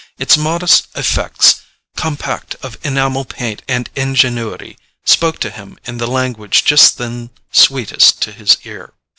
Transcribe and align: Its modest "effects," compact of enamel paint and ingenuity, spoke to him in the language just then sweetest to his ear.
Its 0.17 0.35
modest 0.35 0.87
"effects," 0.95 1.61
compact 1.95 2.55
of 2.63 2.75
enamel 2.81 3.23
paint 3.23 3.61
and 3.67 3.87
ingenuity, 3.95 4.75
spoke 5.05 5.37
to 5.37 5.51
him 5.51 5.77
in 5.85 5.99
the 5.99 6.07
language 6.07 6.65
just 6.65 6.97
then 6.97 7.29
sweetest 7.51 8.19
to 8.19 8.31
his 8.31 8.57
ear. 8.63 8.93